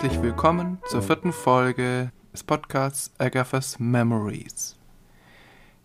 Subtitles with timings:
[0.00, 4.78] herzlich willkommen zur vierten Folge des Podcasts Agatha's Memories.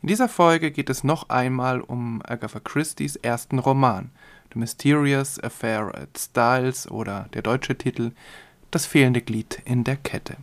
[0.01, 4.11] In dieser Folge geht es noch einmal um Agatha Christie's ersten Roman,
[4.53, 8.13] The Mysterious Affair at Styles oder der deutsche Titel
[8.71, 10.37] Das fehlende Glied in der Kette.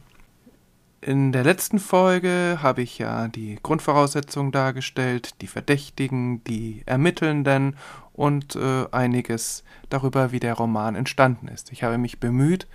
[1.01, 7.79] In der letzten Folge habe ich ja die Grundvoraussetzungen dargestellt, die Verdächtigen, die Ermittelnden
[8.13, 11.73] und äh, einiges darüber, wie der Roman entstanden ist.
[11.73, 12.67] Ich habe mich bemüht,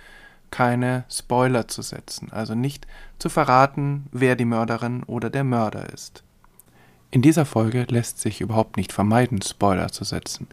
[0.50, 2.86] keine Spoiler zu setzen, also nicht
[3.18, 6.22] zu verraten, wer die Mörderin oder der Mörder ist.
[7.10, 10.46] In dieser Folge lässt sich überhaupt nicht vermeiden, Spoiler zu setzen,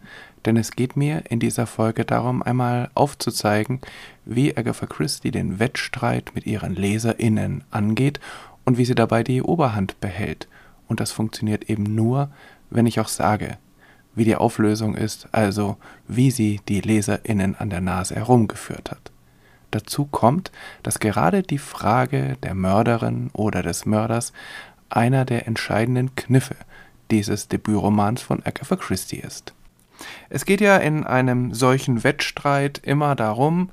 [0.46, 3.82] denn es geht mir in dieser Folge darum, einmal aufzuzeigen,
[4.24, 8.20] wie Agatha Christie den Wettstreit mit ihren LeserInnen angeht
[8.64, 10.48] und wie sie dabei die Oberhand behält.
[10.88, 12.30] Und das funktioniert eben nur,
[12.70, 13.58] wenn ich auch sage,
[14.14, 19.12] wie die Auflösung ist, also wie sie die LeserInnen an der Nase herumgeführt hat.
[19.76, 24.32] Dazu kommt, dass gerade die Frage der Mörderin oder des Mörders
[24.90, 26.56] einer der entscheidenden Kniffe
[27.12, 29.54] dieses Debütromans von Agatha Christie ist.
[30.30, 33.70] Es geht ja in einem solchen Wettstreit immer darum,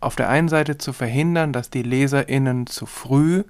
[0.00, 3.44] auf der einen Seite zu verhindern, dass die Leserinnen zu früh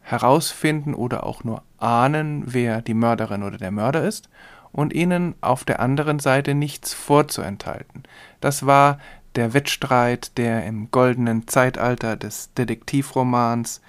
[0.00, 4.28] herausfinden oder auch nur ahnen, wer die Mörderin oder der Mörder ist,
[4.72, 8.02] und ihnen auf der anderen Seite nichts vorzuenthalten.
[8.40, 8.98] Das war
[9.36, 13.80] der Wettstreit, der im goldenen Zeitalter des Detektivromans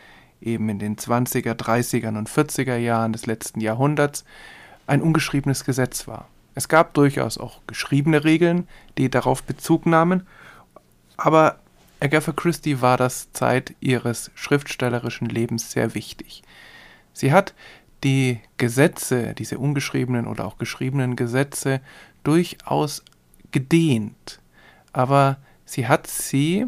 [0.42, 4.26] eben in den 20er, 30er und 40er Jahren des letzten Jahrhunderts
[4.88, 6.28] ein ungeschriebenes Gesetz war.
[6.54, 8.68] Es gab durchaus auch geschriebene Regeln,
[8.98, 10.26] die darauf Bezug nahmen,
[11.18, 11.60] aber
[12.00, 16.44] Agatha Christie war das Zeit ihres schriftstellerischen Lebens sehr wichtig.
[17.14, 17.54] Sie hat
[18.04, 21.82] die Gesetze, diese ungeschriebenen oder auch geschriebenen Gesetze,
[22.24, 23.04] durchaus
[23.52, 24.40] gedehnt
[24.96, 25.36] aber
[25.66, 26.68] sie hat sie,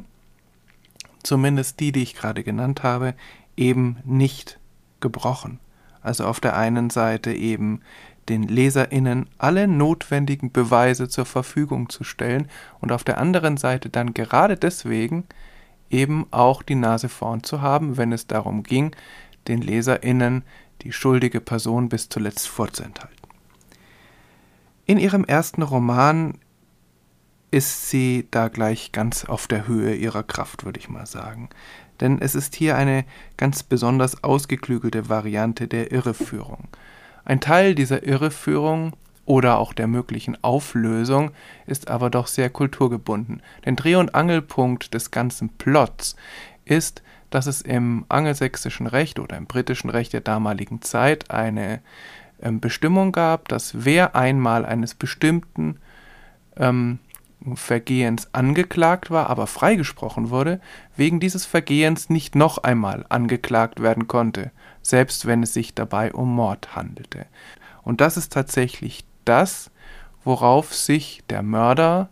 [1.23, 3.15] zumindest die, die ich gerade genannt habe,
[3.55, 4.59] eben nicht
[4.99, 5.59] gebrochen.
[6.01, 7.79] Also auf der einen Seite eben
[8.27, 12.49] den Leserinnen alle notwendigen Beweise zur Verfügung zu stellen
[12.81, 15.23] und auf der anderen Seite dann gerade deswegen
[15.89, 18.94] eben auch die Nase vorn zu haben, wenn es darum ging,
[19.47, 20.44] den Leserinnen
[20.81, 23.15] die schuldige Person bis zuletzt vorzuenthalten.
[24.85, 26.33] In ihrem ersten Roman
[27.51, 31.49] ist sie da gleich ganz auf der Höhe ihrer Kraft, würde ich mal sagen.
[31.99, 33.05] Denn es ist hier eine
[33.37, 36.67] ganz besonders ausgeklügelte Variante der Irreführung.
[37.25, 38.93] Ein Teil dieser Irreführung
[39.25, 41.31] oder auch der möglichen Auflösung
[41.65, 43.41] ist aber doch sehr kulturgebunden.
[43.65, 46.15] Denn Dreh- und Angelpunkt des ganzen Plots
[46.65, 51.81] ist, dass es im angelsächsischen Recht oder im britischen Recht der damaligen Zeit eine
[52.41, 55.79] ähm, Bestimmung gab, dass wer einmal eines bestimmten
[56.55, 56.99] ähm,
[57.55, 60.59] Vergehens angeklagt war, aber freigesprochen wurde,
[60.95, 66.33] wegen dieses Vergehens nicht noch einmal angeklagt werden konnte, selbst wenn es sich dabei um
[66.35, 67.25] Mord handelte.
[67.83, 69.71] Und das ist tatsächlich das,
[70.23, 72.09] worauf sich der Mörder,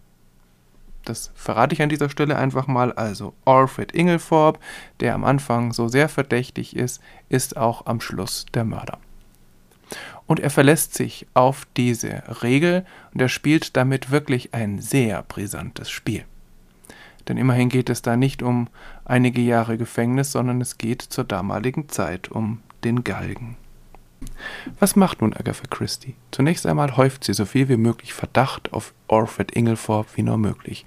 [1.04, 4.60] das verrate ich an dieser Stelle einfach mal, also Alfred Inglethorpe,
[5.02, 9.00] der am Anfang so sehr verdächtig ist, ist auch am Schluss der Mörder
[10.28, 15.90] und er verlässt sich auf diese Regel und er spielt damit wirklich ein sehr brisantes
[15.90, 16.26] Spiel.
[17.28, 18.68] Denn immerhin geht es da nicht um
[19.04, 23.58] einige Jahre Gefängnis, sondern es geht zur damaligen Zeit um den Galgen.
[24.80, 26.16] Was macht nun Agatha Christie?
[26.32, 30.86] Zunächst einmal häuft sie so viel wie möglich Verdacht auf Alfred Inglethorpe wie nur möglich.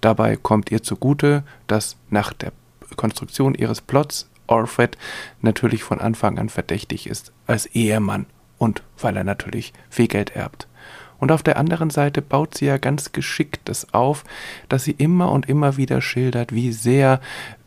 [0.00, 2.52] Dabei kommt ihr zugute, dass nach der
[2.96, 4.98] Konstruktion ihres Plots Alfred
[5.40, 8.26] natürlich von Anfang an verdächtig ist als Ehemann
[8.58, 10.66] und weil er natürlich viel Geld erbt.
[11.18, 14.24] Und auf der anderen Seite baut sie ja ganz geschickt das auf,
[14.68, 17.20] dass sie immer und immer wieder schildert, wie sehr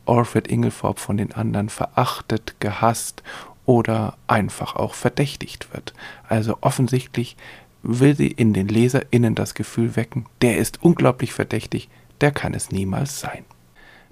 [0.06, 3.24] Alfred Inglethorpe von den anderen verachtet, gehasst
[3.66, 5.94] oder einfach auch verdächtigt wird.
[6.28, 7.38] Also offensichtlich
[7.84, 11.90] will sie in den LeserInnen das Gefühl wecken, der ist unglaublich verdächtig,
[12.22, 13.46] der kann es niemals sein.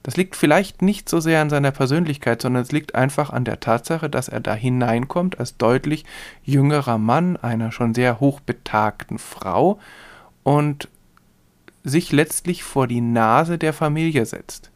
[0.03, 3.59] Das liegt vielleicht nicht so sehr an seiner Persönlichkeit, sondern es liegt einfach an der
[3.59, 6.05] Tatsache, dass er da hineinkommt als deutlich
[6.43, 9.79] jüngerer Mann einer schon sehr hochbetagten Frau
[10.43, 10.87] und
[11.83, 14.71] sich letztlich vor die Nase der Familie setzt.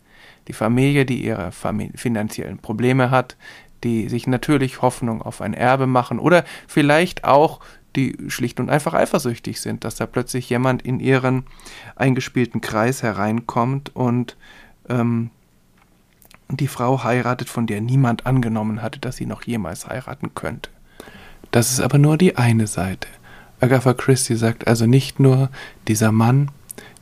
[0.48, 3.38] Die Familie, die ihre finanziellen Probleme hat,
[3.84, 7.60] die sich natürlich Hoffnung auf ein Erbe machen oder vielleicht auch
[7.96, 11.46] die schlicht und einfach eifersüchtig sind, dass da plötzlich jemand in ihren
[11.96, 14.36] eingespielten Kreis hereinkommt und
[14.89, 15.30] ähm,
[16.50, 20.69] die Frau heiratet, von der niemand angenommen hatte, dass sie noch jemals heiraten könnte.
[21.51, 23.07] Das ist aber nur die eine Seite.
[23.59, 25.50] Agatha Christie sagt also nicht nur,
[25.88, 26.50] dieser Mann,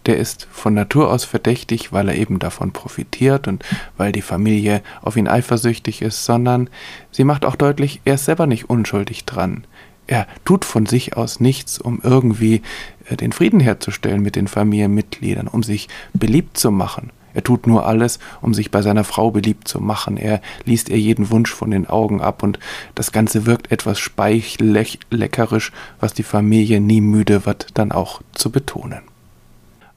[0.06, 3.64] der ist von Natur aus verdächtig, weil er eben davon profitiert und
[3.98, 6.70] weil die Familie auf ihn eifersüchtig ist, sondern
[7.12, 9.66] sie macht auch deutlich, er ist selber nicht unschuldig dran.
[10.08, 12.62] Er tut von sich aus nichts, um irgendwie
[13.06, 17.12] äh, den Frieden herzustellen mit den Familienmitgliedern, um sich beliebt zu machen.
[17.34, 20.18] Er tut nur alles, um sich bei seiner Frau beliebt zu machen.
[20.18, 22.60] Er liest ihr jeden Wunsch von den Augen ab und
[22.96, 29.02] das Ganze wirkt etwas speichelleckerisch, was die Familie nie müde wird, dann auch zu betonen.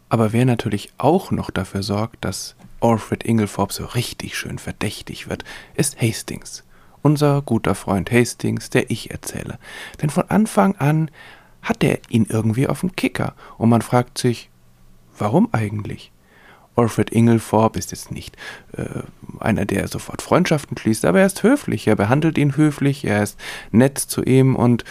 [0.08, 5.42] Aber wer natürlich auch noch dafür sorgt, dass Alfred Inglethorpe so richtig schön verdächtig wird,
[5.74, 6.62] ist Hastings.
[7.02, 9.58] Unser guter Freund Hastings, der ich erzähle.
[10.00, 11.10] Denn von Anfang an
[11.62, 14.50] hat er ihn irgendwie auf dem Kicker und man fragt sich,
[15.18, 16.12] warum eigentlich?
[16.76, 18.36] Alfred Inglethorpe ist jetzt nicht
[18.76, 19.02] äh,
[19.40, 23.38] einer, der sofort Freundschaften schließt, aber er ist höflich, er behandelt ihn höflich, er ist
[23.70, 24.84] nett zu ihm und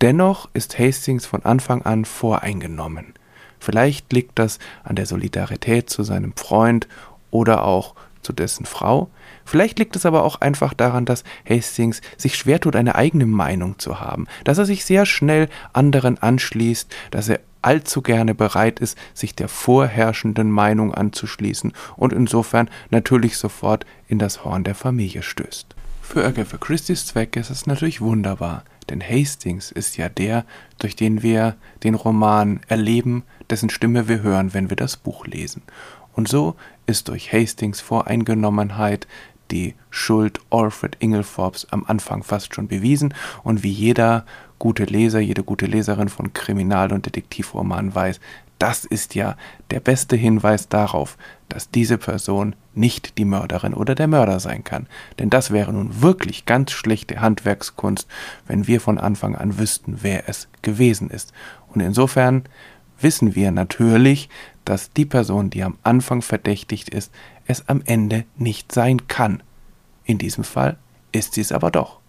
[0.00, 3.14] dennoch ist Hastings von Anfang an voreingenommen.
[3.58, 6.86] Vielleicht liegt das an der Solidarität zu seinem Freund
[7.30, 7.94] oder auch
[8.24, 9.10] zu dessen Frau.
[9.44, 13.78] Vielleicht liegt es aber auch einfach daran, dass Hastings sich schwer tut, eine eigene Meinung
[13.78, 18.96] zu haben, dass er sich sehr schnell anderen anschließt, dass er allzu gerne bereit ist,
[19.14, 25.74] sich der vorherrschenden Meinung anzuschließen und insofern natürlich sofort in das Horn der Familie stößt.
[26.02, 30.44] Für Agatha Christie's Zweck ist es natürlich wunderbar, denn Hastings ist ja der,
[30.78, 35.62] durch den wir den Roman erleben, dessen Stimme wir hören, wenn wir das Buch lesen.
[36.12, 36.54] Und so
[36.86, 39.06] ist durch Hastings Voreingenommenheit
[39.50, 44.24] die Schuld Alfred Inglethorpes am Anfang fast schon bewiesen und wie jeder
[44.58, 48.20] gute Leser, jede gute Leserin von Kriminal- und Detektivromanen weiß,
[48.58, 49.36] das ist ja
[49.70, 51.18] der beste Hinweis darauf,
[51.48, 54.86] dass diese Person nicht die Mörderin oder der Mörder sein kann.
[55.18, 58.08] Denn das wäre nun wirklich ganz schlechte Handwerkskunst,
[58.46, 61.32] wenn wir von Anfang an wüssten, wer es gewesen ist.
[61.68, 62.44] Und insofern
[63.00, 64.28] wissen wir natürlich,
[64.64, 67.12] dass die Person, die am Anfang verdächtigt ist,
[67.46, 69.42] es am Ende nicht sein kann.
[70.04, 70.76] In diesem Fall
[71.12, 72.00] ist sie es aber doch.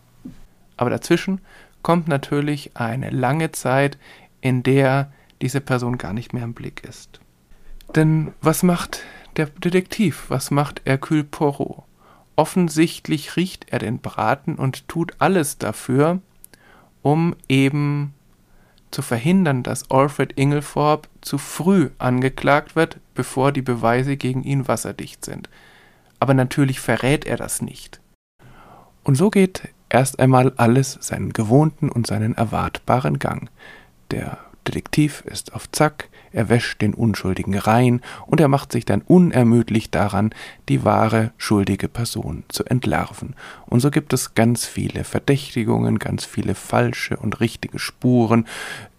[0.77, 1.41] Aber dazwischen
[1.81, 3.97] kommt natürlich eine lange Zeit,
[4.41, 5.11] in der
[5.41, 7.19] diese Person gar nicht mehr im Blick ist.
[7.95, 9.01] Denn was macht
[9.37, 10.25] der Detektiv?
[10.29, 11.83] Was macht Hercule Poirot?
[12.35, 16.19] Offensichtlich riecht er den Braten und tut alles dafür,
[17.01, 18.13] um eben
[18.95, 25.25] zu verhindern, dass Alfred Inglethorpe zu früh angeklagt wird, bevor die Beweise gegen ihn wasserdicht
[25.25, 25.49] sind.
[26.21, 27.99] Aber natürlich verrät er das nicht.
[29.03, 33.49] Und so geht erst einmal alles seinen gewohnten und seinen erwartbaren Gang.
[34.11, 39.01] Der Detektiv ist auf Zack, er wäscht den Unschuldigen rein und er macht sich dann
[39.01, 40.33] unermüdlich daran,
[40.67, 43.35] die wahre schuldige Person zu entlarven.
[43.67, 48.47] Und so gibt es ganz viele Verdächtigungen, ganz viele falsche und richtige Spuren,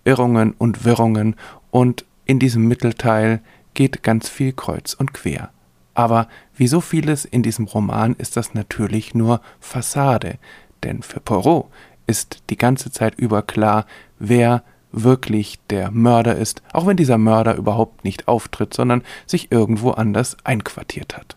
[0.05, 1.37] Irrungen und Wirrungen
[1.71, 3.41] und in diesem Mittelteil
[3.75, 5.51] geht ganz viel kreuz und quer.
[5.93, 10.39] Aber wie so vieles in diesem Roman ist das natürlich nur Fassade,
[10.85, 11.69] denn für Poirot
[12.07, 13.87] ist die ganze Zeit über klar,
[14.19, 14.63] wer
[14.97, 20.37] wirklich der Mörder ist, auch wenn dieser Mörder überhaupt nicht auftritt, sondern sich irgendwo anders
[20.45, 21.37] einquartiert hat.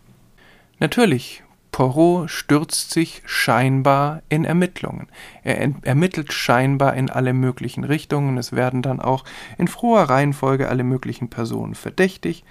[0.80, 5.08] Natürlich, Poirot stürzt sich scheinbar in Ermittlungen.
[5.44, 8.38] Er ermittelt scheinbar in alle möglichen Richtungen.
[8.38, 9.24] Es werden dann auch
[9.58, 12.44] in froher Reihenfolge alle möglichen Personen verdächtig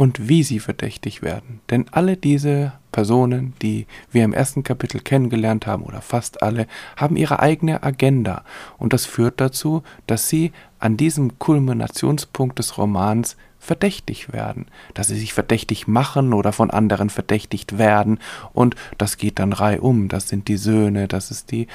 [0.00, 1.60] und wie sie verdächtig werden.
[1.68, 6.66] Denn alle diese Personen, die wir im ersten Kapitel kennengelernt haben, oder fast alle,
[6.96, 8.42] haben ihre eigene Agenda.
[8.78, 15.18] Und das führt dazu, dass sie an diesem Kulminationspunkt des Romans verdächtig werden, dass sie
[15.18, 18.20] sich verdächtig machen oder von anderen verdächtigt werden.
[18.54, 20.08] Und das geht dann reihum.
[20.08, 21.66] Das sind die Söhne, das ist die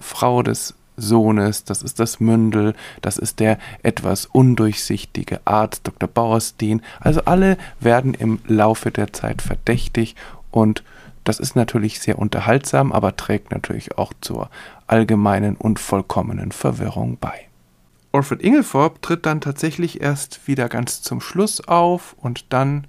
[0.00, 6.08] Frau des Sohnes, das ist das Mündel, das ist der etwas undurchsichtige Arzt Dr.
[6.08, 6.82] Bauerstein.
[7.00, 10.14] Also alle werden im Laufe der Zeit verdächtig
[10.50, 10.84] und
[11.24, 14.50] das ist natürlich sehr unterhaltsam, aber trägt natürlich auch zur
[14.86, 17.48] allgemeinen und vollkommenen Verwirrung bei.
[18.12, 22.86] Alfred Inglethorpe tritt dann tatsächlich erst wieder ganz zum Schluss auf und dann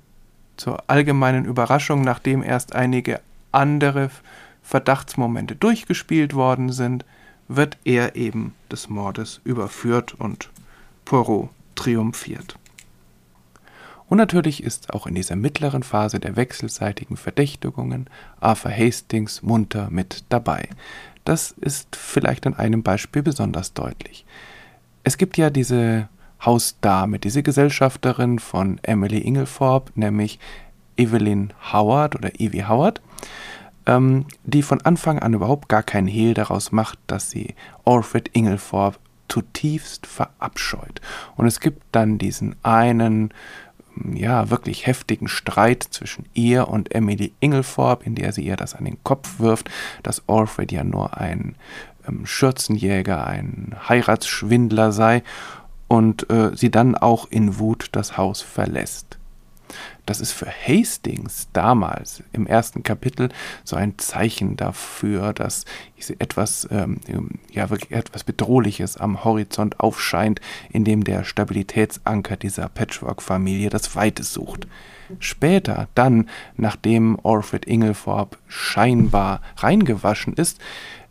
[0.58, 3.22] zur allgemeinen Überraschung, nachdem erst einige
[3.52, 4.12] andere
[4.62, 7.06] Verdachtsmomente durchgespielt worden sind,
[7.48, 10.50] wird er eben des Mordes überführt und
[11.06, 12.58] Poirot triumphiert.
[14.08, 18.08] Und natürlich ist auch in dieser mittleren Phase der wechselseitigen Verdächtigungen
[18.40, 20.70] Arthur Hastings munter mit dabei.
[21.24, 24.26] Das ist vielleicht an einem Beispiel besonders deutlich.
[25.04, 26.08] Es gibt ja diese
[26.44, 30.40] Hausdame, diese Gesellschafterin von Emily Inglethorpe, nämlich
[30.98, 33.02] Evelyn Howard oder Evie Howard,
[33.86, 39.00] ähm, die von Anfang an überhaupt gar keinen Hehl daraus macht, dass sie Alfred Inglethorpe
[39.28, 41.02] zutiefst verabscheut.
[41.36, 43.34] Und es gibt dann diesen einen
[44.14, 48.86] ja, wirklich heftigen Streit zwischen ihr und Emily Inglethorpe, in der sie ihr das an
[48.86, 49.70] den Kopf wirft,
[50.04, 51.56] dass Alfred ja nur ein
[52.08, 55.24] ähm, Schürzenjäger, ein Heiratsschwindler sei
[55.88, 59.15] und äh, sie dann auch in Wut das Haus verlässt.
[60.06, 63.30] Das ist für Hastings damals im ersten Kapitel
[63.64, 65.66] so ein Zeichen dafür, dass
[66.20, 67.00] etwas, ähm,
[67.52, 70.42] ja, wirklich etwas Bedrohliches am Horizont aufscheint,
[70.72, 74.68] in dem der Stabilitätsanker dieser Patchwork-Familie das Weite sucht.
[75.20, 80.60] Später, dann, nachdem Alfred Inglethorpe scheinbar reingewaschen ist,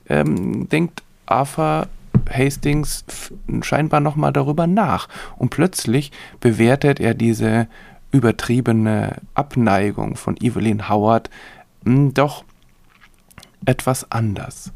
[0.08, 1.88] ähm, denkt Arthur
[2.30, 3.04] Hastings
[3.62, 5.08] scheinbar nochmal darüber nach.
[5.36, 7.68] Und plötzlich bewertet er diese
[8.14, 11.30] übertriebene Abneigung von Evelyn Howard
[11.84, 12.44] hm, doch
[13.66, 14.72] etwas anders.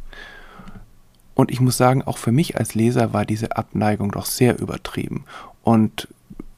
[1.35, 5.25] Und ich muss sagen, auch für mich als Leser war diese Abneigung doch sehr übertrieben.
[5.63, 6.09] Und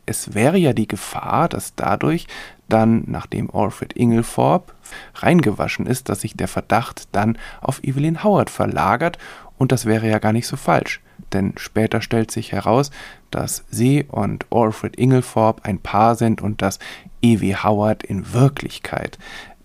[0.07, 2.27] es wäre ja die Gefahr, dass dadurch
[2.71, 4.73] dann, nachdem Alfred Inglethorpe
[5.17, 9.19] reingewaschen ist, dass sich der Verdacht dann auf Evelyn Howard verlagert.
[9.61, 11.01] Und das wäre ja gar nicht so falsch
[11.33, 12.91] denn später stellt sich heraus,
[13.31, 16.79] dass sie und Alfred Inglethorpe ein Paar sind und dass
[17.23, 17.55] E.W.
[17.57, 19.19] Howard in Wirklichkeit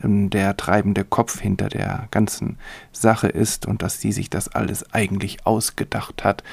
[0.04, 2.58] ähm, der treibende Kopf hinter der ganzen
[2.92, 6.44] Sache ist und dass sie sich das alles eigentlich ausgedacht hat.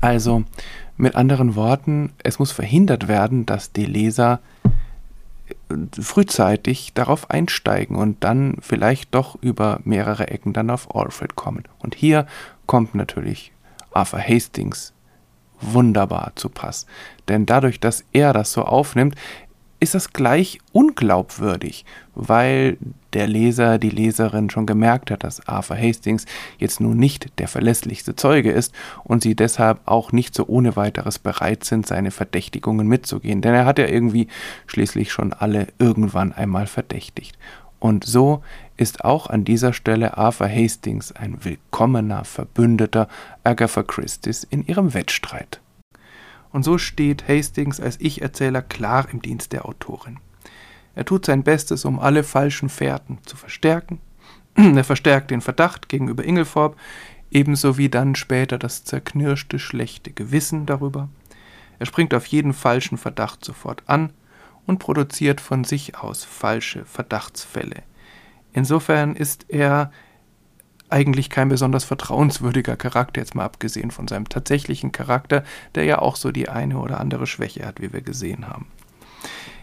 [0.00, 0.44] Also
[0.96, 4.40] mit anderen Worten, es muss verhindert werden, dass die Leser
[6.00, 11.64] frühzeitig darauf einsteigen und dann vielleicht doch über mehrere Ecken dann auf Alfred kommen.
[11.78, 12.26] Und hier
[12.66, 13.52] kommt natürlich
[13.92, 14.92] Arthur Hastings
[15.60, 16.86] wunderbar zu Pass.
[17.28, 19.14] Denn dadurch, dass er das so aufnimmt,
[19.86, 21.84] ist das gleich unglaubwürdig,
[22.16, 22.76] weil
[23.12, 26.26] der Leser, die Leserin schon gemerkt hat, dass Arthur Hastings
[26.58, 28.74] jetzt nun nicht der verlässlichste Zeuge ist
[29.04, 33.42] und sie deshalb auch nicht so ohne weiteres bereit sind, seine Verdächtigungen mitzugehen.
[33.42, 34.26] Denn er hat ja irgendwie
[34.66, 37.38] schließlich schon alle irgendwann einmal verdächtigt.
[37.78, 38.42] Und so
[38.76, 43.06] ist auch an dieser Stelle Arthur Hastings ein willkommener Verbündeter
[43.44, 45.60] Agatha Christie's in ihrem Wettstreit.
[46.52, 50.18] Und so steht Hastings als Ich-Erzähler klar im Dienst der Autorin.
[50.94, 54.00] Er tut sein Bestes, um alle falschen Fährten zu verstärken.
[54.54, 56.76] er verstärkt den Verdacht gegenüber Ingelforb,
[57.30, 61.08] ebenso wie dann später das zerknirschte schlechte Gewissen darüber.
[61.78, 64.12] Er springt auf jeden falschen Verdacht sofort an
[64.66, 67.82] und produziert von sich aus falsche Verdachtsfälle.
[68.52, 69.92] Insofern ist er
[70.88, 75.42] eigentlich kein besonders vertrauenswürdiger Charakter, jetzt mal abgesehen von seinem tatsächlichen Charakter,
[75.74, 78.66] der ja auch so die eine oder andere Schwäche hat, wie wir gesehen haben.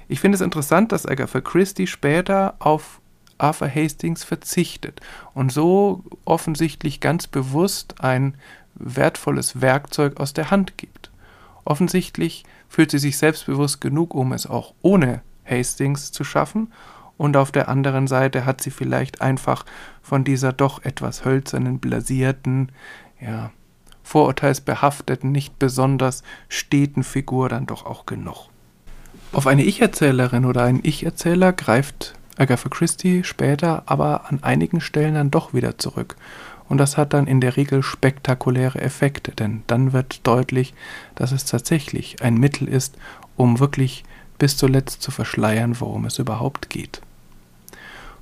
[0.07, 2.99] Ich finde es interessant, dass Agatha Christie später auf
[3.37, 5.01] Arthur Hastings verzichtet
[5.33, 8.35] und so offensichtlich ganz bewusst ein
[8.75, 11.11] wertvolles Werkzeug aus der Hand gibt.
[11.65, 16.71] Offensichtlich fühlt sie sich selbstbewusst genug, um es auch ohne Hastings zu schaffen,
[17.17, 19.65] und auf der anderen Seite hat sie vielleicht einfach
[20.01, 22.71] von dieser doch etwas hölzernen, blasierten,
[23.19, 23.51] ja,
[24.03, 28.49] vorurteilsbehafteten, nicht besonders steten Figur dann doch auch genug.
[29.31, 35.31] Auf eine Ich-Erzählerin oder einen Ich-Erzähler greift Agatha Christie später aber an einigen Stellen dann
[35.31, 36.15] doch wieder zurück
[36.69, 40.73] und das hat dann in der Regel spektakuläre Effekte, denn dann wird deutlich,
[41.15, 42.97] dass es tatsächlich ein Mittel ist,
[43.35, 44.03] um wirklich
[44.37, 47.01] bis zuletzt zu verschleiern, worum es überhaupt geht.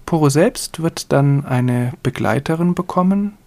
[0.05, 3.37] Poirot selbst wird dann eine Begleiterin bekommen,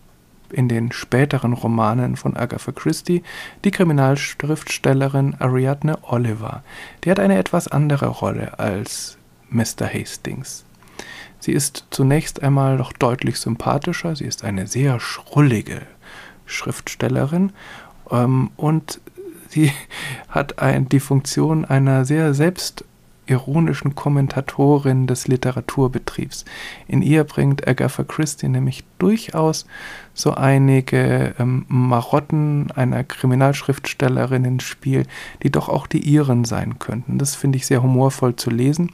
[0.50, 3.23] in den späteren Romanen von Agatha Christie,
[3.64, 6.62] die Kriminalschriftstellerin Ariadne Oliver.
[7.02, 9.18] Die hat eine etwas andere Rolle als
[9.50, 9.92] Mr.
[9.92, 10.64] Hastings.
[11.40, 15.83] Sie ist zunächst einmal noch deutlich sympathischer, sie ist eine sehr schrullige
[16.47, 17.52] Schriftstellerin
[18.11, 19.00] ähm, und
[19.54, 19.73] sie
[20.28, 26.44] hat ein, die Funktion einer sehr selbstironischen Kommentatorin des Literaturbetriebs.
[26.88, 29.66] In ihr bringt Agatha Christie nämlich durchaus
[30.12, 35.04] so einige ähm, Marotten einer Kriminalschriftstellerin ins Spiel,
[35.42, 37.18] die doch auch die ihren sein könnten.
[37.18, 38.90] Das finde ich sehr humorvoll zu lesen.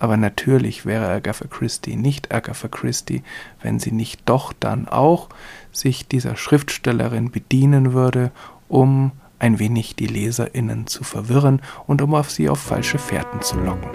[0.00, 3.22] Aber natürlich wäre Agatha Christie nicht Agatha Christie,
[3.62, 5.28] wenn sie nicht doch dann auch
[5.70, 8.32] sich dieser Schriftstellerin bedienen würde,
[8.68, 9.12] um
[9.44, 13.90] ein wenig die Leserinnen zu verwirren und um auf sie auf falsche Fährten zu locken.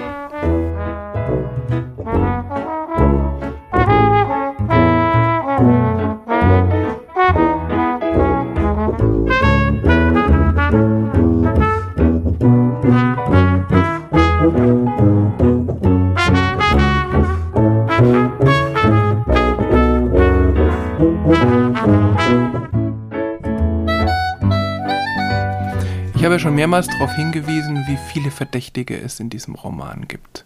[26.26, 30.44] Habe ja schon mehrmals darauf hingewiesen, wie viele Verdächtige es in diesem Roman gibt.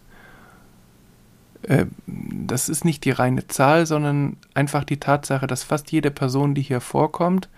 [1.62, 6.54] Äh, das ist nicht die reine Zahl, sondern einfach die Tatsache, dass fast jede Person,
[6.54, 7.48] die hier vorkommt,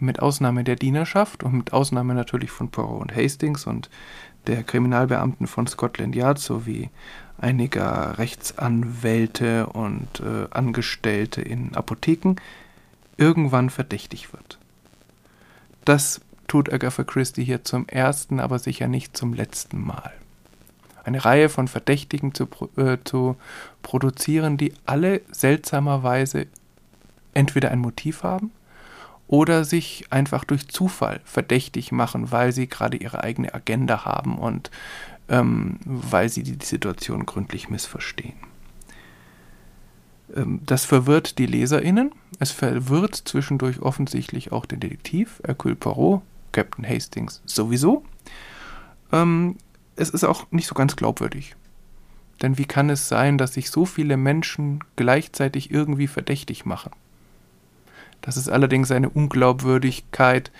[0.00, 3.90] mit Ausnahme der Dienerschaft und mit Ausnahme natürlich von Poirot und Hastings und
[4.48, 6.90] der Kriminalbeamten von Scotland Yard sowie
[7.38, 12.34] einiger Rechtsanwälte und äh, Angestellte in Apotheken
[13.16, 14.58] irgendwann verdächtig wird.
[15.84, 20.12] Das tut Agatha Christie hier zum ersten, aber sicher nicht zum letzten Mal.
[21.04, 23.36] Eine Reihe von Verdächtigen zu, äh, zu
[23.82, 26.46] produzieren, die alle seltsamerweise
[27.34, 28.50] entweder ein Motiv haben
[29.28, 34.70] oder sich einfach durch Zufall verdächtig machen, weil sie gerade ihre eigene Agenda haben und
[35.28, 38.36] ähm, weil sie die Situation gründlich missverstehen.
[40.34, 42.12] Ähm, das verwirrt die LeserInnen.
[42.38, 46.22] Es verwirrt zwischendurch offensichtlich auch den Detektiv, Hercule Poirot,
[46.56, 48.02] Captain Hastings sowieso.
[49.12, 49.56] Ähm,
[49.94, 51.54] es ist auch nicht so ganz glaubwürdig.
[52.40, 56.92] Denn wie kann es sein, dass sich so viele Menschen gleichzeitig irgendwie verdächtig machen?
[58.22, 60.50] Das ist allerdings eine Unglaubwürdigkeit,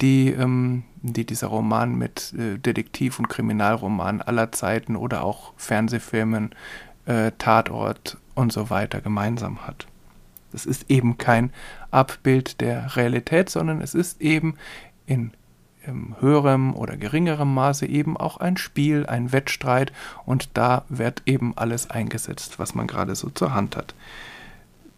[0.00, 6.50] die, ähm, die dieser Roman mit äh, Detektiv- und Kriminalroman aller Zeiten oder auch Fernsehfilmen,
[7.06, 9.88] äh, Tatort und so weiter gemeinsam hat.
[10.52, 11.52] Es ist eben kein
[11.90, 14.56] Abbild der Realität, sondern es ist eben in
[15.10, 15.32] in
[16.20, 19.92] höherem oder geringerem Maße eben auch ein Spiel, ein Wettstreit
[20.26, 23.94] und da wird eben alles eingesetzt, was man gerade so zur Hand hat.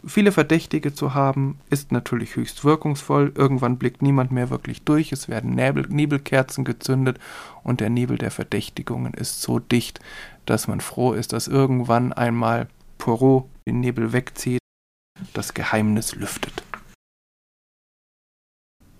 [0.05, 3.31] Viele Verdächtige zu haben, ist natürlich höchst wirkungsvoll.
[3.35, 5.13] Irgendwann blickt niemand mehr wirklich durch.
[5.13, 7.19] Es werden Nebel, Nebelkerzen gezündet
[7.63, 10.01] und der Nebel der Verdächtigungen ist so dicht,
[10.45, 14.59] dass man froh ist, dass irgendwann einmal Poirot den Nebel wegzieht,
[15.33, 16.63] das Geheimnis lüftet.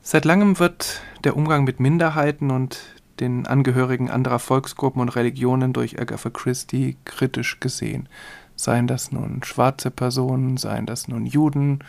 [0.03, 2.79] Seit langem wird der Umgang mit Minderheiten und
[3.19, 8.07] den Angehörigen anderer Volksgruppen und Religionen durch Agatha Christie kritisch gesehen
[8.55, 11.79] seien das nun schwarze Personen, seien das nun Juden,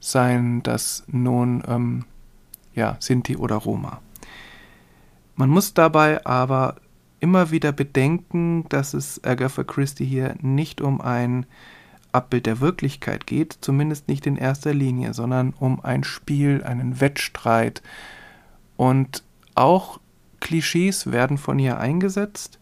[0.00, 2.04] seien das nun ähm,
[2.74, 4.00] ja, Sinti oder Roma.
[5.36, 6.76] Man muss dabei aber
[7.20, 11.46] immer wieder bedenken, dass es Agatha Christie hier nicht um ein
[12.12, 17.82] Abbild der Wirklichkeit geht, zumindest nicht in erster Linie, sondern um ein Spiel, einen Wettstreit.
[18.76, 20.00] Und auch
[20.40, 22.58] Klischees werden von ihr eingesetzt,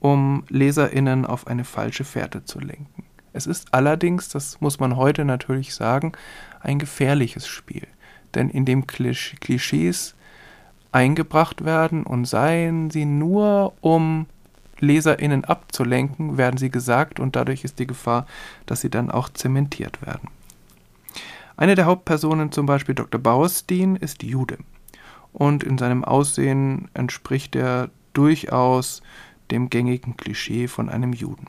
[0.00, 3.04] um Leserinnen auf eine falsche Fährte zu lenken.
[3.32, 6.12] Es ist allerdings, das muss man heute natürlich sagen,
[6.60, 7.86] ein gefährliches Spiel,
[8.34, 10.14] denn in dem Klischees
[10.90, 14.26] eingebracht werden und seien sie nur um
[14.82, 18.26] Leserinnen abzulenken, werden sie gesagt und dadurch ist die Gefahr,
[18.66, 20.28] dass sie dann auch zementiert werden.
[21.56, 23.20] Eine der Hauptpersonen, zum Beispiel Dr.
[23.20, 24.58] Bauerstein, ist Jude
[25.32, 29.02] und in seinem Aussehen entspricht er durchaus
[29.50, 31.46] dem gängigen Klischee von einem Juden.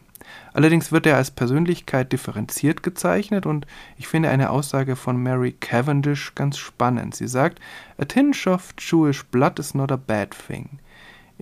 [0.54, 3.66] Allerdings wird er als Persönlichkeit differenziert gezeichnet und
[3.98, 7.16] ich finde eine Aussage von Mary Cavendish ganz spannend.
[7.16, 7.60] Sie sagt,
[7.98, 10.80] A tinge of Jewish blood is not a bad thing.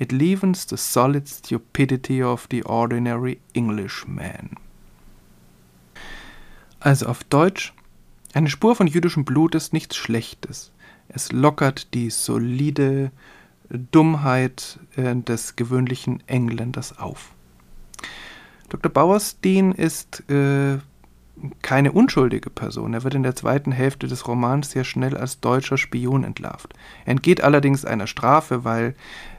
[0.02, 4.58] It leavens the solid stupidity of the ordinary Englishman.
[6.80, 7.72] Also auf Deutsch,
[8.34, 10.72] eine Spur von jüdischem Blut ist nichts Schlechtes.
[11.08, 13.12] Es lockert die solide
[13.70, 17.34] Dummheit äh, des gewöhnlichen Engländers auf.
[18.70, 18.92] Dr.
[18.92, 20.80] Bauerstein ist äh,
[21.62, 22.96] keine unschuldige Person.
[22.96, 26.74] Er wird in der zweiten Hälfte des Romans sehr schnell als deutscher Spion entlarvt.
[27.06, 28.96] Er entgeht allerdings einer Strafe, weil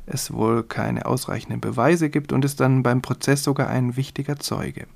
[0.07, 4.87] es wohl keine ausreichenden Beweise gibt und ist dann beim Prozess sogar ein wichtiger Zeuge.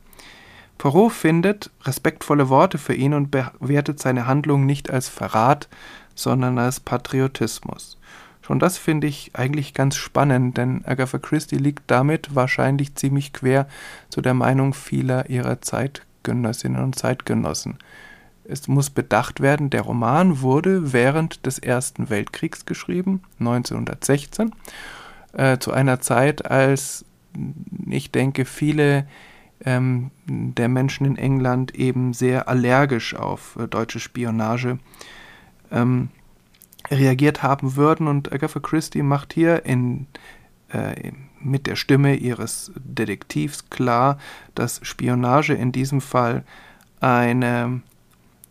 [0.78, 5.68] Poirot findet respektvolle Worte für ihn und bewertet seine Handlung nicht als Verrat,
[6.14, 7.98] sondern als Patriotismus.
[8.42, 13.66] Schon das finde ich eigentlich ganz spannend, denn Agatha Christie liegt damit wahrscheinlich ziemlich quer
[14.08, 17.78] zu der Meinung vieler ihrer Zeitgenössinnen und Zeitgenossen.
[18.44, 24.52] Es muss bedacht werden, der Roman wurde während des Ersten Weltkriegs geschrieben, 1916,
[25.36, 27.04] äh, zu einer Zeit, als
[27.86, 29.06] ich denke, viele
[29.64, 34.78] ähm, der Menschen in England eben sehr allergisch auf äh, deutsche Spionage
[35.70, 36.08] ähm,
[36.90, 38.06] reagiert haben würden.
[38.06, 40.06] Und Agatha Christie macht hier in,
[40.70, 44.18] äh, mit der Stimme ihres Detektivs klar,
[44.54, 46.44] dass Spionage in diesem Fall
[47.00, 47.82] eine,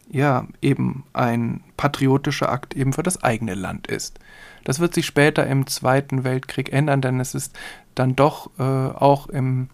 [0.09, 4.19] ja, eben ein patriotischer Akt eben für das eigene Land ist.
[4.65, 7.57] Das wird sich später im Zweiten Weltkrieg ändern, denn es ist
[7.95, 9.69] dann doch äh, auch im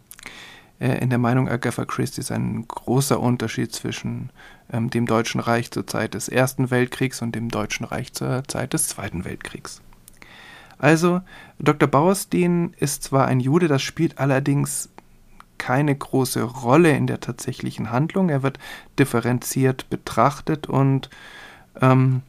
[0.79, 4.31] äh, in der Meinung Agatha Christie ist ein großer Unterschied zwischen
[4.73, 8.73] ähm, dem Deutschen Reich zur Zeit des Ersten Weltkriegs und dem Deutschen Reich zur Zeit
[8.73, 9.81] des Zweiten Weltkriegs.
[10.77, 11.21] Also,
[11.59, 11.87] Dr.
[11.87, 14.89] Bauerstein ist zwar ein Jude, das spielt allerdings
[15.59, 18.29] keine große Rolle in der tatsächlichen Handlung.
[18.29, 18.57] Er wird
[18.97, 21.11] differenziert betrachtet und,
[21.79, 22.23] ähm,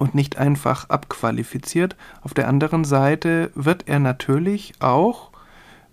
[0.00, 1.94] und nicht einfach abqualifiziert.
[2.22, 5.30] Auf der anderen Seite wird er natürlich auch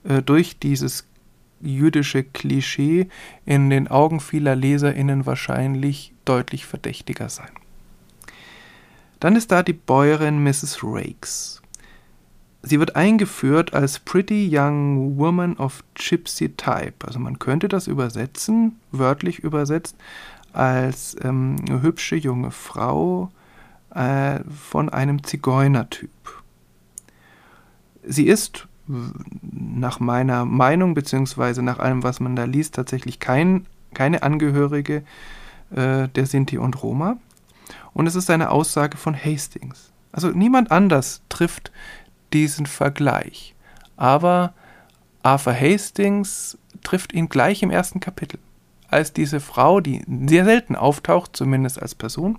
[0.05, 1.05] äh, durch dieses
[1.59, 3.09] jüdische Klischee
[3.45, 7.49] in den Augen vieler Leserinnen wahrscheinlich deutlich verdächtiger sein.
[9.19, 10.79] Dann ist da die Bäuerin Mrs.
[10.83, 11.61] Rakes.
[12.61, 17.05] Sie wird eingeführt als Pretty Young Woman of Gypsy Type.
[17.05, 19.97] Also man könnte das übersetzen, wörtlich übersetzt,
[20.53, 23.31] als ähm, hübsche junge Frau
[23.97, 26.11] äh, von einem Zigeunertyp.
[28.03, 28.67] Sie ist
[29.41, 35.03] nach meiner Meinung, beziehungsweise nach allem, was man da liest, tatsächlich kein, keine Angehörige
[35.71, 37.17] äh, der Sinti und Roma.
[37.93, 39.91] Und es ist eine Aussage von Hastings.
[40.11, 41.71] Also niemand anders trifft
[42.33, 43.55] diesen Vergleich.
[43.97, 44.53] Aber
[45.23, 48.39] Arthur Hastings trifft ihn gleich im ersten Kapitel.
[48.89, 52.37] Als diese Frau, die sehr selten auftaucht, zumindest als Person,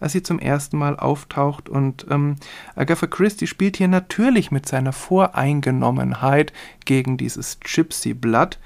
[0.00, 1.68] als sie zum ersten Mal auftaucht.
[1.68, 2.36] Und ähm,
[2.74, 6.52] Agatha Christie spielt hier natürlich mit seiner Voreingenommenheit
[6.84, 8.58] gegen dieses Gypsy-Blatt,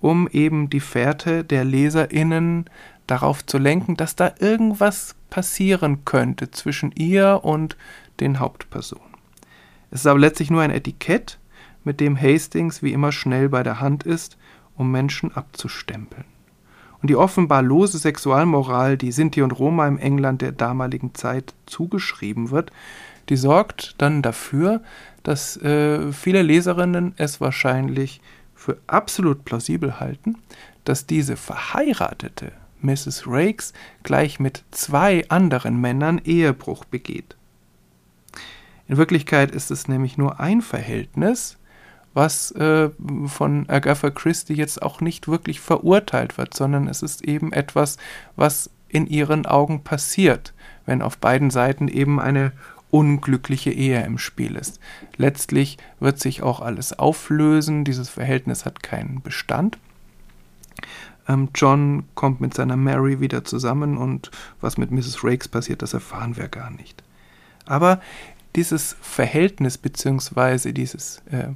[0.00, 2.68] um eben die Fährte der LeserInnen
[3.06, 7.76] darauf zu lenken, dass da irgendwas passieren könnte zwischen ihr und
[8.20, 9.04] den Hauptpersonen.
[9.90, 11.38] Es ist aber letztlich nur ein Etikett,
[11.82, 14.36] mit dem Hastings wie immer schnell bei der Hand ist,
[14.76, 16.24] um Menschen abzustempeln.
[17.02, 22.50] Und die offenbar lose Sexualmoral, die Sinti und Roma im England der damaligen Zeit zugeschrieben
[22.50, 22.72] wird,
[23.28, 24.82] die sorgt dann dafür,
[25.22, 28.20] dass äh, viele Leserinnen es wahrscheinlich
[28.54, 30.36] für absolut plausibel halten,
[30.84, 33.24] dass diese verheiratete Mrs.
[33.26, 37.36] Rakes gleich mit zwei anderen Männern Ehebruch begeht.
[38.88, 41.56] In Wirklichkeit ist es nämlich nur ein Verhältnis,
[42.14, 42.90] was äh,
[43.26, 47.96] von Agatha Christie jetzt auch nicht wirklich verurteilt wird, sondern es ist eben etwas,
[48.36, 50.52] was in ihren Augen passiert,
[50.86, 52.52] wenn auf beiden Seiten eben eine
[52.90, 54.80] unglückliche Ehe im Spiel ist.
[55.16, 59.78] Letztlich wird sich auch alles auflösen, dieses Verhältnis hat keinen Bestand.
[61.28, 65.22] Ähm, John kommt mit seiner Mary wieder zusammen und was mit Mrs.
[65.22, 67.04] Rakes passiert, das erfahren wir gar nicht.
[67.66, 68.00] Aber
[68.56, 71.50] dieses Verhältnis beziehungsweise dieses äh,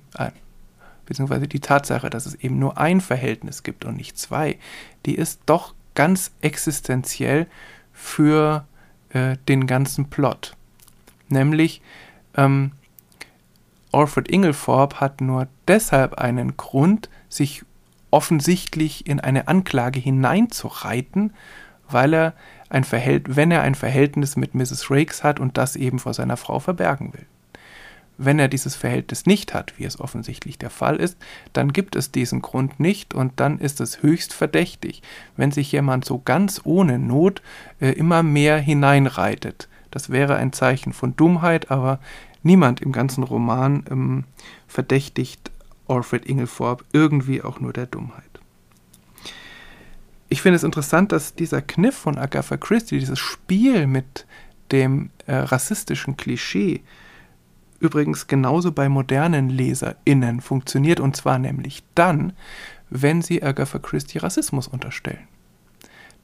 [1.07, 4.59] beziehungsweise die Tatsache, dass es eben nur ein Verhältnis gibt und nicht zwei,
[5.07, 7.47] die ist doch ganz existenziell
[7.93, 8.67] für
[9.11, 10.57] äh, den ganzen Plot.
[11.29, 11.81] Nämlich
[12.37, 12.73] ähm,
[13.93, 17.65] Alfred Inglethorpe hat nur deshalb einen Grund, sich
[18.11, 21.33] offensichtlich in eine Anklage hineinzureiten,
[21.89, 22.35] weil er
[22.69, 24.91] ein Verhält wenn er ein Verhältnis mit Mrs.
[24.91, 27.27] Rakes hat und das eben vor seiner Frau verbergen will.
[28.17, 31.17] Wenn er dieses Verhältnis nicht hat, wie es offensichtlich der Fall ist,
[31.53, 35.03] dann gibt es diesen Grund nicht und dann ist es höchst verdächtig,
[35.37, 37.43] wenn sich jemand so ganz ohne Not
[37.81, 39.69] äh, immer mehr hineinreitet.
[39.91, 41.99] Das wäre ein Zeichen von Dummheit, aber
[42.43, 44.25] niemand im ganzen Roman ähm,
[44.69, 45.51] verdächtigt
[45.89, 48.25] Alfred Inglethorpe irgendwie auch nur der Dummheit.
[50.29, 54.27] Ich finde es interessant, dass dieser Kniff von Agatha Christie, dieses Spiel mit
[54.73, 56.83] dem äh, rassistischen Klischee,
[57.85, 62.33] übrigens genauso bei modernen LeserInnen funktioniert, und zwar nämlich dann,
[62.91, 65.29] wenn sie Agatha Christie Rassismus unterstellen.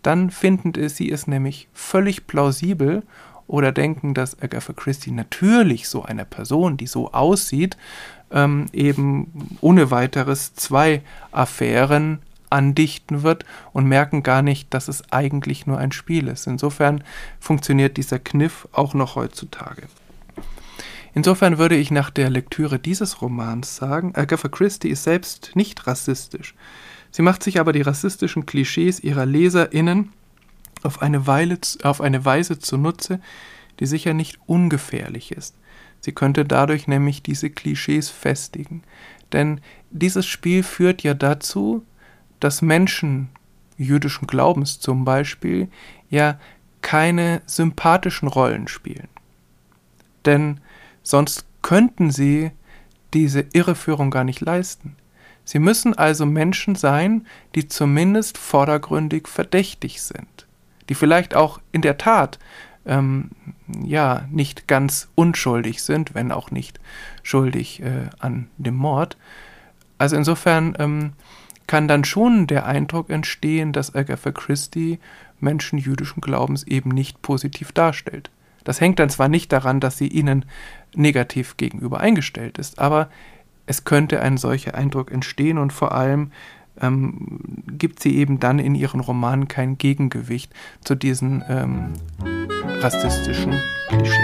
[0.03, 3.03] Dann finden sie es nämlich völlig plausibel
[3.47, 7.77] oder denken, dass Agatha Christie natürlich so einer Person, die so aussieht,
[8.31, 15.67] ähm, eben ohne weiteres zwei Affären andichten wird und merken gar nicht, dass es eigentlich
[15.67, 16.47] nur ein Spiel ist.
[16.47, 17.05] Insofern
[17.39, 19.83] funktioniert dieser Kniff auch noch heutzutage.
[21.15, 26.55] Insofern würde ich nach der Lektüre dieses Romans sagen, Agatha Christie ist selbst nicht rassistisch.
[27.11, 30.13] Sie macht sich aber die rassistischen Klischees ihrer LeserInnen
[30.83, 33.21] auf eine, Weile, auf eine Weise zunutze,
[33.81, 35.57] die sicher nicht ungefährlich ist.
[36.01, 38.83] Sie könnte dadurch nämlich diese Klischees festigen.
[39.33, 41.85] Denn dieses Spiel führt ja dazu,
[42.39, 43.29] dass Menschen
[43.77, 45.69] jüdischen Glaubens zum Beispiel
[46.09, 46.39] ja
[46.83, 49.09] keine sympathischen Rollen spielen.
[50.25, 50.61] Denn
[51.11, 52.53] sonst könnten sie
[53.13, 54.97] diese Irreführung gar nicht leisten.
[55.45, 60.47] Sie müssen also Menschen sein, die zumindest vordergründig verdächtig sind,
[60.89, 62.39] die vielleicht auch in der Tat
[62.87, 63.31] ähm,
[63.85, 66.79] ja nicht ganz unschuldig sind, wenn auch nicht
[67.23, 69.17] schuldig äh, an dem Mord.
[69.99, 71.13] Also insofern ähm,
[71.67, 74.99] kann dann schon der Eindruck entstehen, dass Agatha Christie
[75.41, 78.31] Menschen jüdischen Glaubens eben nicht positiv darstellt.
[78.65, 80.45] Das hängt dann zwar nicht daran, dass sie ihnen
[80.95, 83.09] negativ gegenüber eingestellt ist, aber
[83.67, 86.33] es könnte ein solcher Eindruck entstehen und vor allem
[86.81, 87.39] ähm,
[87.79, 91.93] gibt sie eben dann in ihren Romanen kein Gegengewicht zu diesen ähm,
[92.81, 93.55] rassistischen
[93.89, 94.21] Klischees.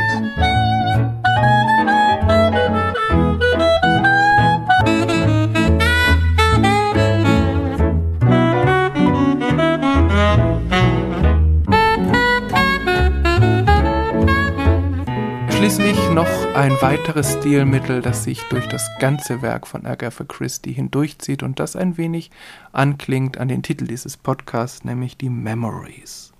[16.17, 21.61] Noch ein weiteres Stilmittel, das sich durch das ganze Werk von Agatha Christie hindurchzieht und
[21.61, 22.31] das ein wenig
[22.73, 26.33] anklingt an den Titel dieses Podcasts, nämlich die Memories.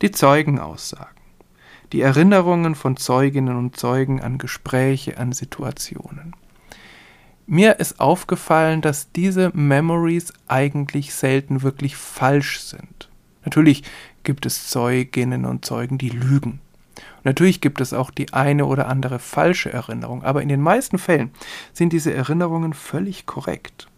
[0.00, 1.14] Die Zeugenaussagen.
[1.92, 6.34] Die Erinnerungen von Zeuginnen und Zeugen an Gespräche, an Situationen.
[7.46, 13.10] Mir ist aufgefallen, dass diese Memories eigentlich selten wirklich falsch sind.
[13.44, 13.82] Natürlich
[14.22, 16.62] gibt es Zeuginnen und Zeugen, die lügen.
[17.24, 21.30] Natürlich gibt es auch die eine oder andere falsche Erinnerung, aber in den meisten Fällen
[21.72, 23.88] sind diese Erinnerungen völlig korrekt.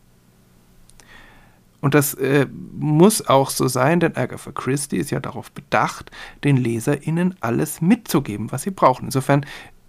[1.80, 2.46] Und das äh,
[2.78, 6.12] muss auch so sein, denn Agatha Christie ist ja darauf bedacht,
[6.44, 9.06] den LeserInnen alles mitzugeben, was sie brauchen.
[9.06, 9.44] Insofern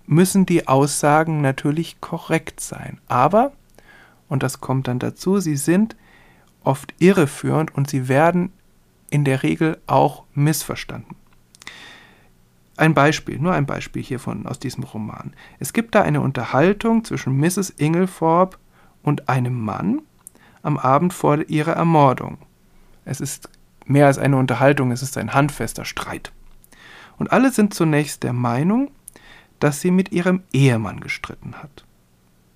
[0.08, 3.00] müssen die Aussagen natürlich korrekt sein.
[3.08, 3.54] Aber,
[4.28, 5.96] und das kommt dann dazu, sie sind
[6.63, 8.52] oft irreführend und sie werden
[9.12, 11.15] in der Regel auch missverstanden.
[12.76, 15.34] Ein Beispiel, nur ein Beispiel hiervon aus diesem Roman.
[15.60, 17.70] Es gibt da eine Unterhaltung zwischen Mrs.
[17.72, 18.58] Inglethorpe
[19.04, 20.02] und einem Mann
[20.64, 22.38] am Abend vor ihrer Ermordung.
[23.06, 23.50] Es ist
[23.86, 26.32] mehr als eine Unterhaltung, es ist ein handfester Streit.
[27.18, 28.90] Und alle sind zunächst der Meinung,
[29.60, 31.86] dass sie mit ihrem Ehemann gestritten hat.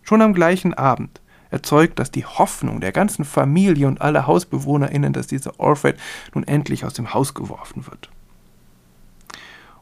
[0.01, 5.27] Schon am gleichen Abend erzeugt das die Hoffnung der ganzen Familie und aller HausbewohnerInnen, dass
[5.27, 5.97] dieser Alfred
[6.33, 8.09] nun endlich aus dem Haus geworfen wird.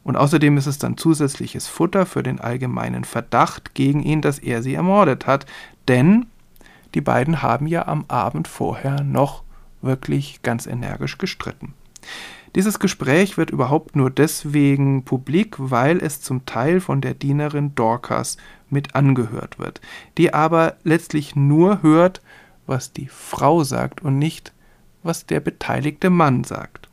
[0.06, 4.62] Und außerdem ist es dann zusätzliches Futter für den allgemeinen Verdacht gegen ihn, dass er
[4.62, 5.48] sie ermordet hat.
[5.88, 6.28] Denn
[6.94, 9.42] die beiden haben ja am Abend vorher noch
[9.82, 11.74] wirklich ganz energisch gestritten.
[12.54, 18.38] Dieses Gespräch wird überhaupt nur deswegen publik, weil es zum Teil von der Dienerin Dorcas
[18.70, 19.82] mit angehört wird,
[20.20, 22.22] die aber letztlich nur hört,
[22.68, 24.54] was die Frau sagt und nicht,
[25.02, 26.90] was der beteiligte Mann sagt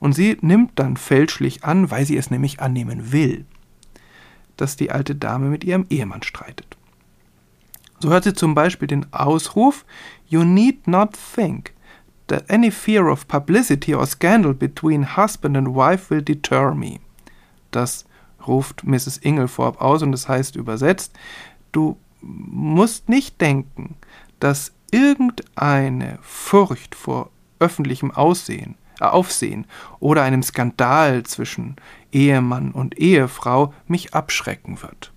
[0.00, 3.44] und sie nimmt dann fälschlich an, weil sie es nämlich annehmen will,
[4.56, 6.76] dass die alte Dame mit ihrem Ehemann streitet.
[8.00, 9.84] So hört sie zum Beispiel den Ausruf
[10.28, 11.72] You need not think
[12.28, 17.00] that any fear of publicity or scandal between husband and wife will deter me.
[17.70, 18.04] Das
[18.46, 19.18] ruft Mrs.
[19.18, 21.12] Inglethorpe aus und das heißt übersetzt,
[21.72, 23.96] du musst nicht denken,
[24.40, 29.66] dass irgendeine Furcht vor öffentlichem Aussehen Aufsehen
[30.00, 31.76] oder einem Skandal zwischen
[32.12, 35.12] Ehemann und Ehefrau mich abschrecken wird.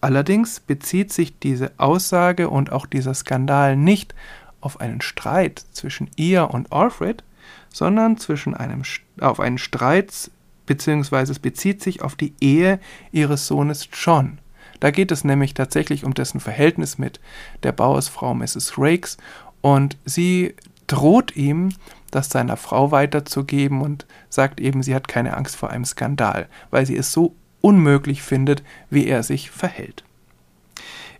[0.00, 4.14] Allerdings bezieht sich diese Aussage und auch dieser Skandal nicht
[4.60, 7.24] auf einen Streit zwischen ihr und Alfred,
[7.72, 8.82] sondern zwischen einem,
[9.20, 10.30] auf einen Streit,
[10.66, 12.80] beziehungsweise es bezieht sich auf die Ehe
[13.12, 14.38] ihres Sohnes John.
[14.80, 17.20] Da geht es nämlich tatsächlich um dessen Verhältnis mit
[17.62, 18.74] der Bauersfrau Mrs.
[18.76, 19.16] Rakes
[19.60, 20.54] und sie
[20.86, 21.70] droht ihm,
[22.10, 26.86] das seiner Frau weiterzugeben und sagt eben, sie hat keine Angst vor einem Skandal, weil
[26.86, 30.04] sie es so unmöglich findet, wie er sich verhält.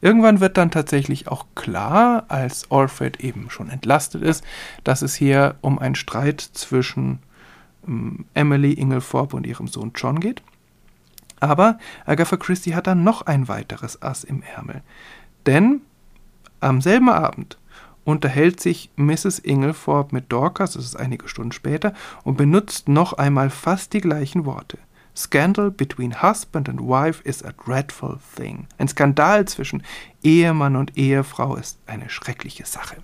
[0.00, 4.44] Irgendwann wird dann tatsächlich auch klar, als Alfred eben schon entlastet ist,
[4.84, 7.20] dass es hier um einen Streit zwischen
[7.88, 10.42] ähm, Emily Inglethorpe und ihrem Sohn John geht.
[11.40, 14.82] Aber Agatha Christie hat dann noch ein weiteres Ass im Ärmel.
[15.46, 15.80] Denn
[16.60, 17.58] am selben Abend
[18.04, 19.38] unterhält sich Mrs.
[19.38, 24.44] Inglethorpe mit Dorcas, das ist einige Stunden später, und benutzt noch einmal fast die gleichen
[24.44, 24.78] Worte.
[25.16, 28.66] Scandal between husband and wife is a dreadful thing.
[28.78, 29.82] Ein Skandal zwischen
[30.22, 32.96] Ehemann und Ehefrau ist eine schreckliche Sache.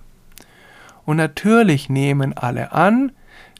[1.05, 3.13] Und natürlich nehmen alle an,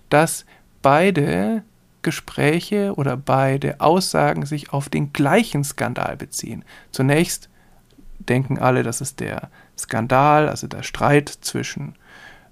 [0.10, 0.45] dass
[0.82, 1.63] beide
[2.01, 6.65] Gespräche oder beide Aussagen sich auf den gleichen Skandal beziehen.
[6.91, 7.49] Zunächst
[8.25, 11.95] denken alle, dass es der Skandal, also der Streit zwischen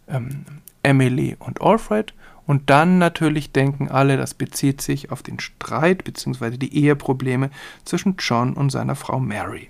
[0.08, 0.46] ähm,
[0.84, 2.14] Emily und Alfred.
[2.46, 6.58] Und dann natürlich denken alle, das bezieht sich auf den Streit bzw.
[6.58, 7.52] die Eheprobleme
[7.86, 9.70] zwischen John und seiner Frau Mary.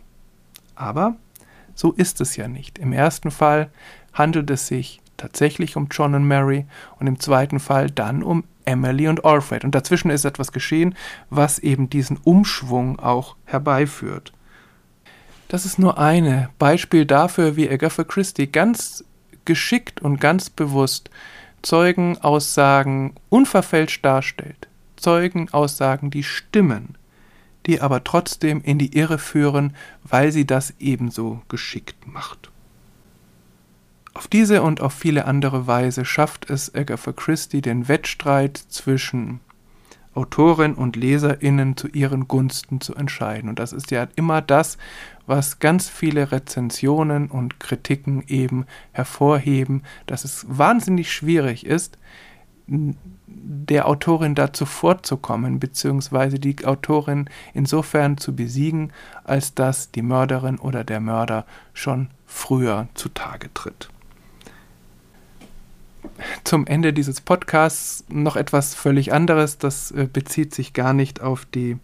[0.75, 1.15] Aber
[1.75, 2.77] so ist es ja nicht.
[2.77, 3.69] Im ersten Fall
[4.13, 6.65] handelt es sich tatsächlich um John und Mary
[6.99, 9.65] und im zweiten Fall dann um Emily und Alfred.
[9.65, 10.95] Und dazwischen ist etwas geschehen,
[11.29, 14.31] was eben diesen Umschwung auch herbeiführt.
[15.49, 19.03] Das ist nur ein Beispiel dafür, wie Agatha Christie ganz
[19.45, 21.09] geschickt und ganz bewusst
[21.63, 24.67] Zeugenaussagen unverfälscht darstellt.
[24.95, 26.95] Zeugenaussagen, die stimmen,
[27.65, 32.51] die aber trotzdem in die Irre führen, weil sie das ebenso geschickt macht.
[34.13, 39.39] Auf diese und auf viele andere Weise schafft es Agatha Christie den Wettstreit zwischen
[40.13, 43.50] Autoren und LeserInnen zu ihren Gunsten zu entscheiden.
[43.50, 44.78] Und das ist ja immer das,
[45.28, 51.98] was ganz viele Rezensionen und Kritiken eben hervorheben, dass es wahnsinnig schwierig ist,
[52.67, 58.91] der Autorin dazu vorzukommen, beziehungsweise die Autorin insofern zu besiegen,
[59.24, 63.89] als dass die Mörderin oder der Mörder schon früher zutage tritt
[66.43, 69.58] zum Ende dieses Podcasts noch etwas völlig anderes.
[69.58, 71.77] Das äh, bezieht sich gar nicht auf die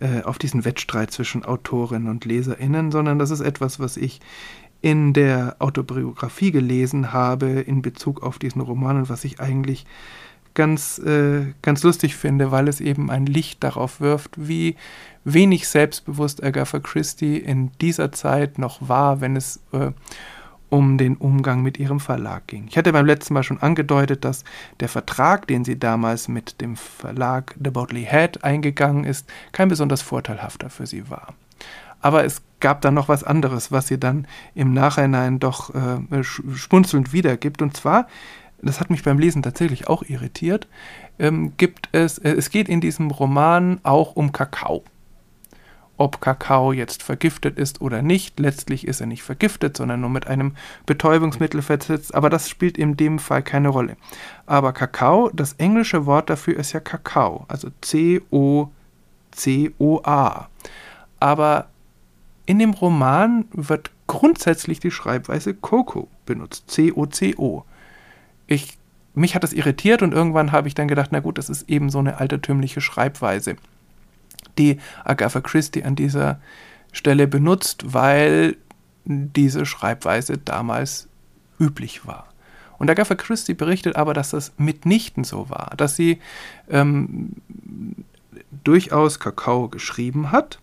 [0.00, 4.20] äh, auf diesen Wettstreit zwischen Autorinnen und LeserInnen, sondern das ist etwas, was ich
[4.82, 9.86] in der Autobiografie gelesen habe in Bezug auf diesen Roman und was ich eigentlich
[10.54, 14.76] ganz, äh, ganz lustig finde, weil es eben ein Licht darauf wirft, wie
[15.24, 19.92] wenig selbstbewusst Agatha Christie in dieser Zeit noch war, wenn es äh,
[20.74, 22.66] um den Umgang mit ihrem Verlag ging.
[22.68, 24.42] Ich hatte beim letzten Mal schon angedeutet, dass
[24.80, 30.02] der Vertrag, den sie damals mit dem Verlag The Bodley Head eingegangen ist, kein besonders
[30.02, 31.34] vorteilhafter für sie war.
[32.00, 37.12] Aber es gab dann noch was anderes, was sie dann im Nachhinein doch äh, schmunzelnd
[37.12, 37.62] wiedergibt.
[37.62, 38.08] Und zwar,
[38.60, 40.66] das hat mich beim Lesen tatsächlich auch irritiert,
[41.20, 44.82] ähm, gibt es, äh, es geht in diesem Roman auch um Kakao
[45.96, 48.40] ob Kakao jetzt vergiftet ist oder nicht.
[48.40, 50.54] Letztlich ist er nicht vergiftet, sondern nur mit einem
[50.86, 53.96] Betäubungsmittel versetzt, aber das spielt in dem Fall keine Rolle.
[54.46, 58.68] Aber Kakao, das englische Wort dafür ist ja Kakao, also C-O-C-O-A.
[61.20, 61.68] Aber
[62.46, 67.64] in dem Roman wird grundsätzlich die Schreibweise Coco benutzt, C-O-C-O.
[68.46, 68.76] Ich,
[69.14, 71.88] mich hat das irritiert und irgendwann habe ich dann gedacht, na gut, das ist eben
[71.88, 73.56] so eine altertümliche Schreibweise
[74.58, 76.40] die Agatha Christie an dieser
[76.92, 78.56] Stelle benutzt, weil
[79.04, 81.08] diese Schreibweise damals
[81.58, 82.28] üblich war.
[82.78, 86.18] Und Agatha Christie berichtet aber, dass das mitnichten so war, dass sie
[86.68, 87.30] ähm,
[88.64, 90.58] durchaus Kakao geschrieben hat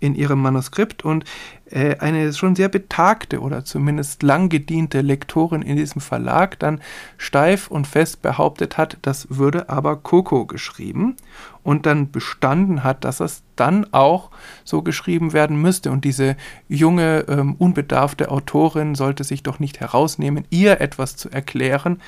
[0.00, 1.24] in ihrem Manuskript und
[1.66, 6.80] äh, eine schon sehr betagte oder zumindest lang gediente Lektorin in diesem Verlag dann
[7.18, 11.16] steif und fest behauptet hat, das würde aber Coco geschrieben
[11.62, 14.30] und dann bestanden hat, dass es dann auch
[14.64, 16.36] so geschrieben werden müsste und diese
[16.68, 22.00] junge, ähm, unbedarfte Autorin sollte sich doch nicht herausnehmen, ihr etwas zu erklären,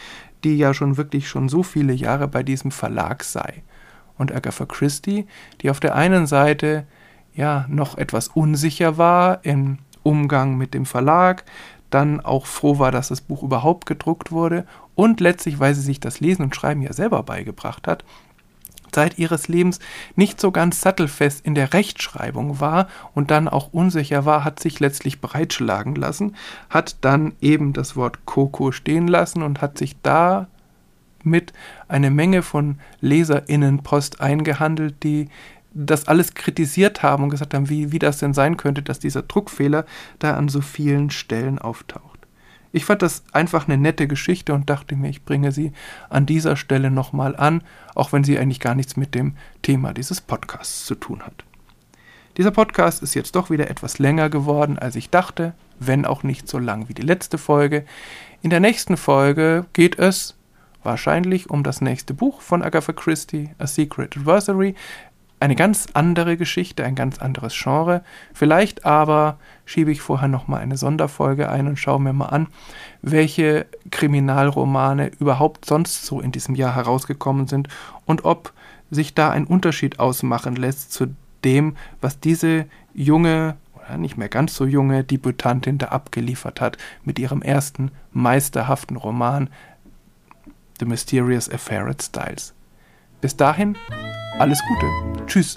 [0.44, 3.62] die ja schon wirklich schon so viele Jahre bei diesem Verlag sei.
[4.18, 5.26] Und Agatha Christie,
[5.61, 6.87] die auf der einen Seite
[7.35, 11.45] ja noch etwas unsicher war im Umgang mit dem Verlag,
[11.90, 16.01] dann auch froh war, dass das Buch überhaupt gedruckt wurde und letztlich, weil sie sich
[16.01, 18.05] das Lesen und Schreiben ja selber beigebracht hat,
[18.92, 19.81] Zeit ihres Lebens
[20.16, 24.81] nicht so ganz sattelfest in der Rechtschreibung war und dann auch unsicher war, hat sich
[24.81, 26.37] letztlich breitschlagen lassen,
[26.68, 30.47] hat dann eben das Wort Coco stehen lassen und hat sich da
[31.25, 31.53] mit
[31.88, 35.29] eine Menge von LeserInnenpost eingehandelt, die
[35.74, 39.22] das alles kritisiert haben und gesagt haben, wie, wie das denn sein könnte, dass dieser
[39.22, 39.85] Druckfehler
[40.18, 42.12] da an so vielen Stellen auftaucht.
[42.72, 45.72] Ich fand das einfach eine nette Geschichte und dachte mir, ich bringe sie
[46.08, 47.62] an dieser Stelle nochmal an,
[47.94, 51.44] auch wenn sie eigentlich gar nichts mit dem Thema dieses Podcasts zu tun hat.
[52.38, 56.48] Dieser Podcast ist jetzt doch wieder etwas länger geworden, als ich dachte, wenn auch nicht
[56.48, 57.85] so lang wie die letzte Folge.
[58.40, 60.35] In der nächsten Folge geht es
[60.82, 64.74] wahrscheinlich um das nächste Buch von Agatha Christie, A Secret Adversary
[65.42, 68.02] eine ganz andere Geschichte, ein ganz anderes Genre.
[68.33, 72.46] Vielleicht aber schiebe ich vorher noch mal eine Sonderfolge ein und schaue mir mal an,
[73.02, 77.69] welche Kriminalromane überhaupt sonst so in diesem Jahr herausgekommen sind
[78.06, 78.52] und ob
[78.90, 81.14] sich da ein Unterschied ausmachen lässt zu
[81.44, 87.19] dem, was diese junge oder nicht mehr ganz so junge Debütantin da abgeliefert hat mit
[87.19, 89.50] ihrem ersten meisterhaften Roman
[90.79, 92.54] The Mysterious Affair at Styles.
[93.23, 93.77] Bis dahin,
[94.40, 95.27] alles Gute.
[95.27, 95.56] Tschüss.